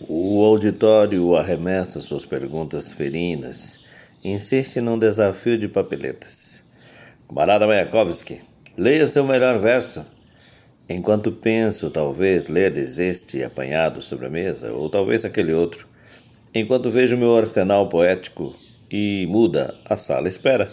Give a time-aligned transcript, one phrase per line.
[0.00, 3.84] O auditório arremessa suas perguntas ferinas
[4.24, 6.70] insiste num desafio de papeletas.
[7.28, 8.40] Camarada Mayakovsky,
[8.76, 10.04] leia seu melhor verso.
[10.88, 15.86] Enquanto penso, talvez leres este apanhado sobre a mesa, ou talvez aquele outro.
[16.54, 18.56] Enquanto vejo meu arsenal poético
[18.90, 20.72] e muda, a sala espera.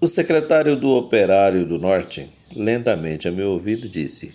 [0.00, 4.34] O secretário do Operário do Norte, lentamente a meu ouvido, disse.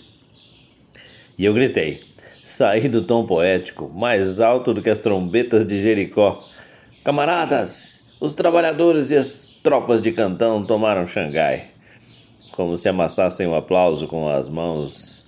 [1.37, 2.12] E eu gritei.
[2.43, 6.43] Saí do tom poético, mais alto do que as trombetas de Jericó.
[7.01, 11.69] Camaradas, os trabalhadores e as tropas de Cantão tomaram Xangai.
[12.51, 15.27] Como se amassassem o aplauso com as mãos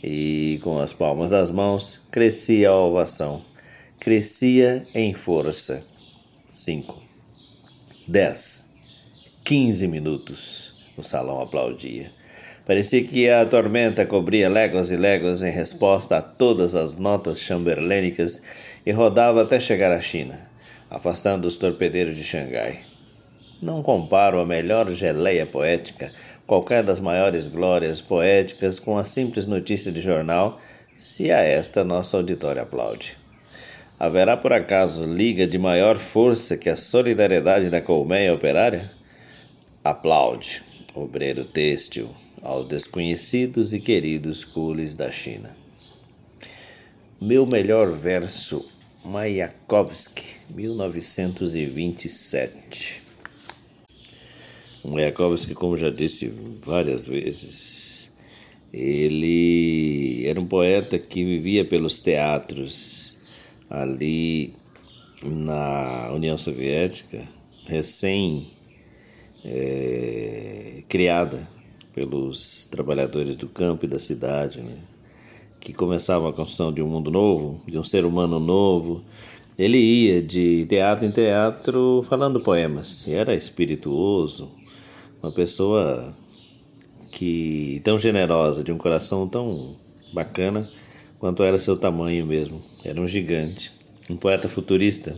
[0.00, 3.42] e com as palmas das mãos, crescia a ovação.
[3.98, 5.84] Crescia em força.
[6.48, 7.02] Cinco,
[8.06, 8.76] dez,
[9.42, 10.72] quinze minutos.
[10.96, 12.12] O salão aplaudia.
[12.66, 18.42] Parecia que a tormenta cobria léguas e léguas em resposta a todas as notas chamberlênicas
[18.86, 20.38] e rodava até chegar à China,
[20.88, 22.80] afastando os torpedeiros de Xangai.
[23.60, 26.10] Não comparo a melhor geleia poética,
[26.46, 30.58] qualquer das maiores glórias poéticas, com a simples notícia de jornal,
[30.96, 33.14] se a esta nossa auditória aplaude.
[34.00, 38.90] Haverá por acaso liga de maior força que a solidariedade da colmeia operária?
[39.84, 40.62] Aplaude,
[40.94, 42.08] obreiro têxtil
[42.44, 45.56] aos desconhecidos e queridos cules da China.
[47.20, 48.64] Meu melhor verso,
[49.02, 53.02] Mayakovsky, 1927.
[54.84, 56.28] Mayakovsky, como já disse
[56.62, 58.14] várias vezes,
[58.70, 63.22] ele era um poeta que vivia pelos teatros
[63.70, 64.52] ali
[65.24, 67.26] na União Soviética,
[67.66, 68.50] recém
[69.42, 71.53] é, criada
[71.94, 74.76] pelos trabalhadores do campo e da cidade, né?
[75.60, 79.02] que começavam a construção de um mundo novo, de um ser humano novo.
[79.56, 84.50] Ele ia de teatro em teatro falando poemas, era espirituoso,
[85.22, 86.14] uma pessoa
[87.12, 89.76] que tão generosa, de um coração tão
[90.12, 90.68] bacana
[91.18, 92.60] quanto era seu tamanho mesmo.
[92.84, 93.72] Era um gigante,
[94.10, 95.16] um poeta futurista.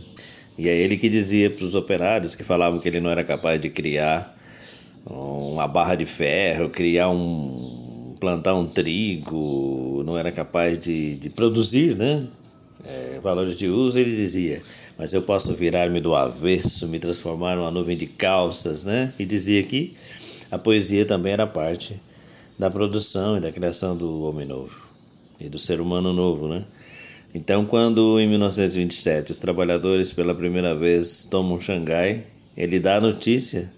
[0.57, 3.59] E é ele que dizia para os operários que falavam que ele não era capaz
[3.59, 4.36] de criar
[5.09, 8.15] uma barra de ferro, criar um.
[8.19, 12.25] plantar um trigo, não era capaz de, de produzir né?
[12.85, 14.61] É, valores de uso, ele dizia.
[14.97, 19.13] Mas eu posso virar-me do avesso, me transformar numa nuvem de calças, né?
[19.19, 19.95] E dizia que
[20.49, 21.99] a poesia também era parte
[22.57, 24.87] da produção e da criação do homem novo
[25.39, 26.65] e do ser humano novo, né?
[27.33, 32.23] Então, quando em 1927 os trabalhadores pela primeira vez tomam Xangai,
[32.55, 33.71] ele dá a notícia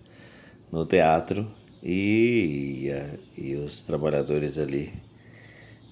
[0.72, 1.48] no teatro
[1.84, 2.92] e,
[3.38, 4.92] e, e os trabalhadores ali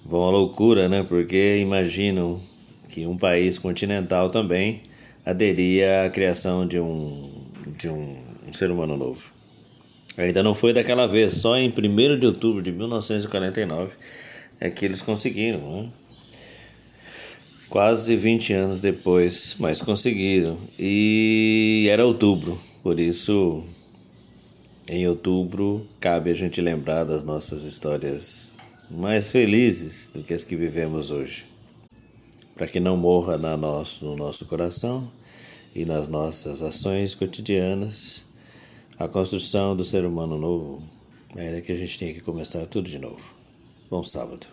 [0.04, 1.02] vão à loucura, né?
[1.02, 2.40] Porque imaginam
[2.88, 4.82] que um país continental também
[5.24, 7.30] aderia à criação de um,
[7.76, 8.16] de um,
[8.52, 9.30] ser humano novo.
[10.16, 13.92] Ainda não foi daquela vez, só em 1 de outubro de 1949
[14.58, 15.82] é que eles conseguiram.
[15.82, 15.88] Né?
[17.68, 20.58] Quase 20 anos depois, mas conseguiram.
[20.78, 23.62] E era outubro, por isso
[24.88, 28.54] em outubro, cabe a gente lembrar das nossas histórias
[28.90, 31.44] mais felizes do que as que vivemos hoje,
[32.56, 35.12] para que não morra nosso, no nosso coração
[35.74, 38.24] e nas nossas ações cotidianas
[38.98, 40.82] a construção do ser humano novo,
[41.36, 43.34] ainda que a gente tenha que começar tudo de novo.
[43.90, 44.46] Bom sábado.